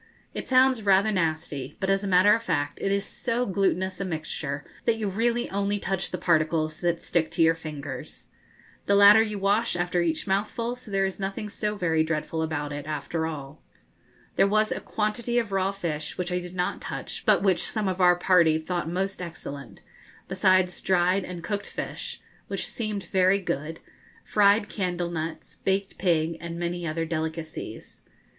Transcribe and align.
It 0.33 0.47
sounds 0.47 0.81
rather 0.81 1.11
nasty; 1.11 1.77
but, 1.79 1.91
as 1.91 2.03
a 2.03 2.07
matter 2.07 2.33
of 2.33 2.41
fact, 2.41 2.79
it 2.81 2.91
is 2.91 3.05
so 3.05 3.45
glutinous 3.45 4.01
a 4.01 4.03
mixture 4.03 4.65
that 4.85 4.95
you 4.95 5.07
really 5.07 5.47
only 5.51 5.77
touch 5.77 6.09
the 6.09 6.17
particles 6.17 6.81
that 6.81 6.99
stick 6.99 7.29
to 7.29 7.41
your 7.43 7.53
fingers. 7.53 8.29
The 8.87 8.95
latter 8.95 9.21
you 9.21 9.37
wash 9.37 9.75
after 9.75 10.01
each 10.01 10.25
mouthful, 10.25 10.73
so 10.75 10.89
that 10.89 10.91
there 10.91 11.05
is 11.05 11.19
nothing 11.19 11.49
so 11.49 11.75
very 11.75 12.03
dreadful 12.03 12.41
about 12.41 12.73
it 12.73 12.87
after 12.87 13.27
all. 13.27 13.61
There 14.37 14.47
was 14.47 14.71
a 14.71 14.79
quantity 14.79 15.37
of 15.37 15.51
raw 15.51 15.71
fish, 15.71 16.17
which 16.17 16.31
I 16.31 16.39
did 16.39 16.55
not 16.55 16.81
touch, 16.81 17.23
but 17.23 17.43
which 17.43 17.61
some 17.69 17.87
of 17.87 18.01
our 18.01 18.15
party 18.15 18.57
thought 18.57 18.89
most 18.89 19.21
excellent, 19.21 19.83
besides 20.27 20.81
dried 20.81 21.23
and 21.25 21.43
cooked 21.43 21.67
fish, 21.67 22.19
which 22.47 22.65
seemed 22.65 23.03
very 23.03 23.39
good, 23.39 23.79
fried 24.23 24.67
candle 24.67 25.11
nuts, 25.11 25.57
baked 25.63 25.99
pig, 25.99 26.37
and 26.41 26.57
many 26.57 26.87
other 26.87 27.05
delicacies. 27.05 28.01